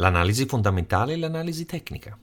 [0.00, 2.16] L'analisi fondamentale e l'analisi tecnica.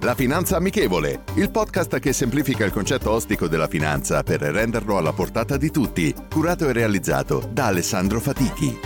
[0.00, 5.14] La Finanza Amichevole, il podcast che semplifica il concetto ostico della finanza per renderlo alla
[5.14, 8.78] portata di tutti, curato e realizzato da Alessandro Fatichi.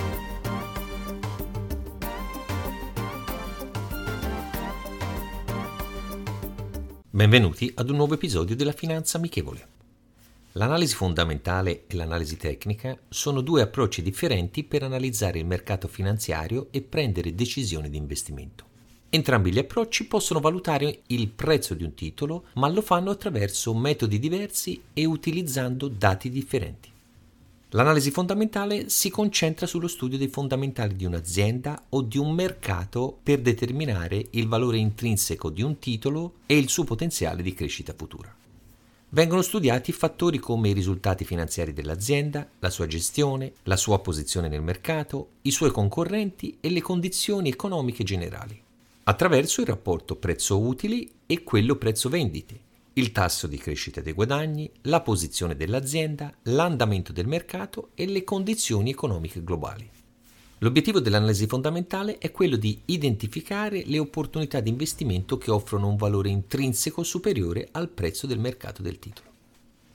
[7.10, 9.71] Benvenuti ad un nuovo episodio della Finanza Amichevole.
[10.56, 16.82] L'analisi fondamentale e l'analisi tecnica sono due approcci differenti per analizzare il mercato finanziario e
[16.82, 18.66] prendere decisioni di investimento.
[19.08, 24.18] Entrambi gli approcci possono valutare il prezzo di un titolo, ma lo fanno attraverso metodi
[24.18, 26.90] diversi e utilizzando dati differenti.
[27.70, 33.40] L'analisi fondamentale si concentra sullo studio dei fondamentali di un'azienda o di un mercato per
[33.40, 38.40] determinare il valore intrinseco di un titolo e il suo potenziale di crescita futura.
[39.14, 44.62] Vengono studiati fattori come i risultati finanziari dell'azienda, la sua gestione, la sua posizione nel
[44.62, 48.58] mercato, i suoi concorrenti e le condizioni economiche generali
[49.04, 52.60] attraverso il rapporto prezzo-utili e quello prezzo-vendite,
[52.94, 58.88] il tasso di crescita dei guadagni, la posizione dell'azienda, l'andamento del mercato e le condizioni
[58.88, 59.90] economiche globali.
[60.62, 66.28] L'obiettivo dell'analisi fondamentale è quello di identificare le opportunità di investimento che offrono un valore
[66.28, 69.28] intrinseco superiore al prezzo del mercato del titolo.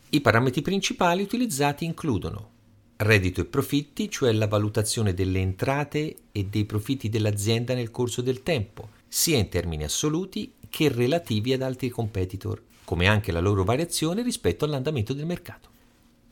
[0.10, 2.56] I parametri principali utilizzati includono
[2.98, 8.44] reddito e profitti, cioè la valutazione delle entrate e dei profitti dell'azienda nel corso del
[8.44, 14.22] tempo, sia in termini assoluti che relativi ad altri competitor, come anche la loro variazione
[14.22, 15.70] rispetto all'andamento del mercato.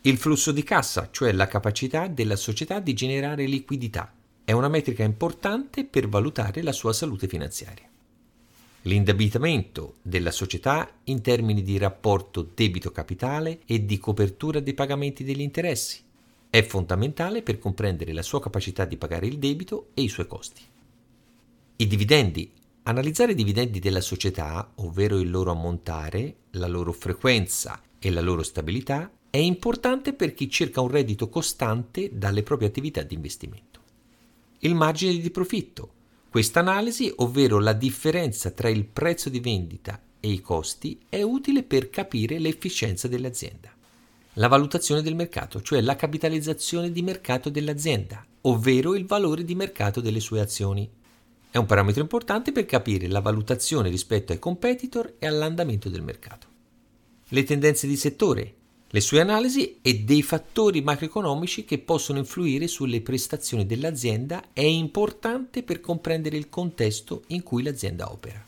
[0.02, 4.14] Il flusso di cassa, cioè la capacità della società di generare liquidità,
[4.46, 7.90] è una metrica importante per valutare la sua salute finanziaria.
[8.84, 16.02] L'indebitamento della società in termini di rapporto debito-capitale e di copertura dei pagamenti degli interessi
[16.50, 20.62] è fondamentale per comprendere la sua capacità di pagare il debito e i suoi costi.
[21.78, 22.52] I dividendi
[22.88, 28.44] Analizzare i dividendi della società, ovvero il loro ammontare, la loro frequenza e la loro
[28.44, 33.75] stabilità, è importante per chi cerca un reddito costante dalle proprie attività di investimento.
[34.60, 35.92] Il margine di profitto.
[36.30, 41.64] Questa analisi, ovvero la differenza tra il prezzo di vendita e i costi, è utile
[41.64, 43.74] per capire l'efficienza dell'azienda.
[44.34, 50.02] La valutazione del mercato, cioè la capitalizzazione di mercato dell'azienda, ovvero il valore di mercato
[50.02, 50.90] delle sue azioni.
[51.50, 56.48] È un parametro importante per capire la valutazione rispetto ai competitor e all'andamento del mercato.
[57.30, 58.56] Le tendenze di settore,
[58.96, 65.64] le sue analisi e dei fattori macroeconomici che possono influire sulle prestazioni dell'azienda è importante
[65.64, 68.42] per comprendere il contesto in cui l'azienda opera.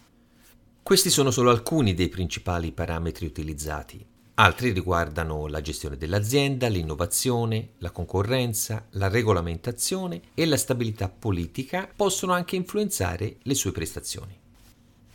[0.81, 4.05] Questi sono solo alcuni dei principali parametri utilizzati.
[4.35, 12.31] Altri riguardano la gestione dell'azienda, l'innovazione, la concorrenza, la regolamentazione e la stabilità politica possono
[12.31, 14.45] anche influenzare le sue prestazioni.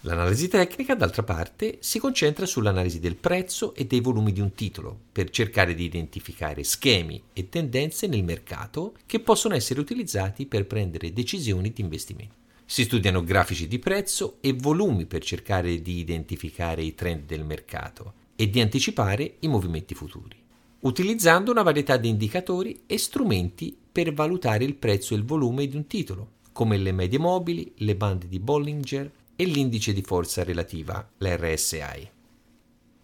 [0.05, 4.99] L'analisi tecnica, d'altra parte, si concentra sull'analisi del prezzo e dei volumi di un titolo,
[5.13, 11.13] per cercare di identificare schemi e tendenze nel mercato che possono essere utilizzati per prendere
[11.13, 12.35] decisioni di investimento.
[12.65, 18.15] Si studiano grafici di prezzo e volumi per cercare di identificare i trend del mercato
[18.35, 20.37] e di anticipare i movimenti futuri,
[20.81, 25.77] utilizzando una varietà di indicatori e strumenti per valutare il prezzo e il volume di
[25.77, 31.07] un titolo, come le medie mobili, le bande di Bollinger e l'indice di forza relativa,
[31.19, 32.11] l'RSI.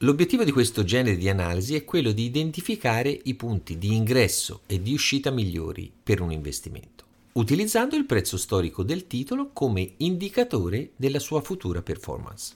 [0.03, 4.81] L'obiettivo di questo genere di analisi è quello di identificare i punti di ingresso e
[4.81, 11.19] di uscita migliori per un investimento, utilizzando il prezzo storico del titolo come indicatore della
[11.19, 12.55] sua futura performance.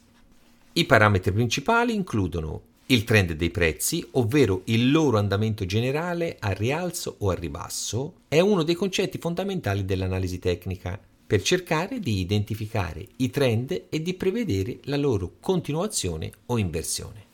[0.75, 7.17] I parametri principali includono il trend dei prezzi, ovvero il loro andamento generale a rialzo
[7.19, 11.01] o a ribasso, è uno dei concetti fondamentali dell'analisi tecnica
[11.33, 17.25] per cercare di identificare i trend e di prevedere la loro continuazione o inversione.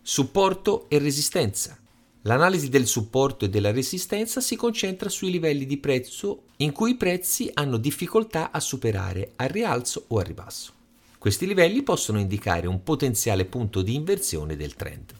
[0.00, 1.76] Supporto e resistenza.
[2.20, 6.96] L'analisi del supporto e della resistenza si concentra sui livelli di prezzo in cui i
[6.96, 10.72] prezzi hanno difficoltà a superare a rialzo o a ribasso.
[11.18, 15.12] Questi livelli possono indicare un potenziale punto di inversione del trend.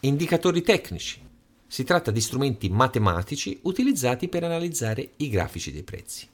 [0.00, 1.18] Indicatori tecnici.
[1.66, 6.28] Si tratta di strumenti matematici utilizzati per analizzare i grafici dei prezzi.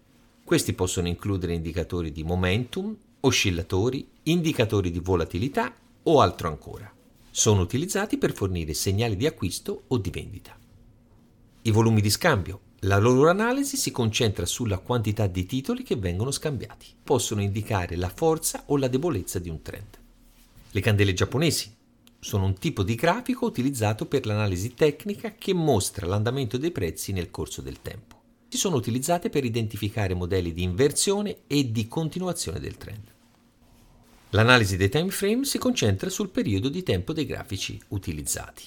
[0.47, 6.89] Questi possono includere indicatori di momentum, oscillatori, indicatori di volatilità o altro ancora.
[7.33, 10.57] Sono utilizzati per fornire segnali di acquisto o di vendita.
[11.63, 12.61] I volumi di scambio.
[12.83, 16.95] La loro analisi si concentra sulla quantità di titoli che vengono scambiati.
[17.03, 19.99] Possono indicare la forza o la debolezza di un trend.
[20.71, 21.75] Le candele giapponesi
[22.21, 27.33] sono un tipo di grafico utilizzato per l'analisi tecnica che mostra l'andamento dei prezzi nel
[27.33, 28.16] corso del tempo.
[28.49, 33.13] Si sono utilizzate per identificare modelli di inversione e di continuazione del trend.
[34.31, 38.65] L'analisi dei time frame si concentra sul periodo di tempo dei grafici utilizzati.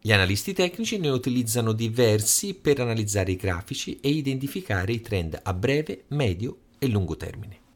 [0.00, 5.52] Gli analisti tecnici ne utilizzano diversi per analizzare i grafici e identificare i trend a
[5.54, 7.66] breve, medio e lungo termine.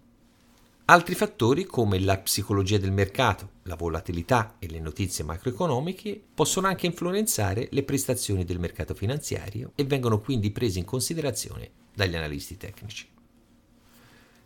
[0.87, 6.87] Altri fattori come la psicologia del mercato, la volatilità e le notizie macroeconomiche possono anche
[6.87, 13.07] influenzare le prestazioni del mercato finanziario e vengono quindi presi in considerazione dagli analisti tecnici.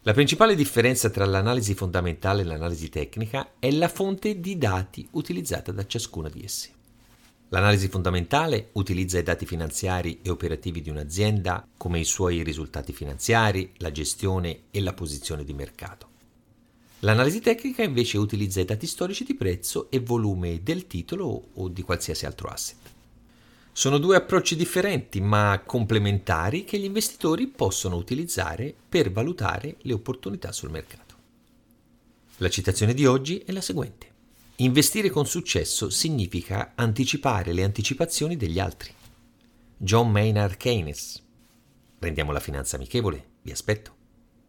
[0.02, 5.72] La principale differenza tra l'analisi fondamentale e l'analisi tecnica è la fonte di dati utilizzata
[5.72, 6.70] da ciascuna di esse.
[7.48, 13.72] L'analisi fondamentale utilizza i dati finanziari e operativi di un'azienda come i suoi risultati finanziari,
[13.78, 16.14] la gestione e la posizione di mercato.
[17.06, 21.82] L'analisi tecnica invece utilizza i dati storici di prezzo e volume del titolo o di
[21.82, 22.78] qualsiasi altro asset.
[23.70, 30.50] Sono due approcci differenti ma complementari che gli investitori possono utilizzare per valutare le opportunità
[30.50, 31.14] sul mercato.
[32.38, 34.10] La citazione di oggi è la seguente.
[34.56, 38.90] Investire con successo significa anticipare le anticipazioni degli altri.
[39.76, 41.22] John Maynard Keynes.
[42.00, 43.95] Rendiamo la finanza amichevole, vi aspetto.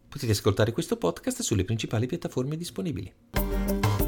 [0.08, 4.07] Potete ascoltare questo podcast sulle principali piattaforme disponibili.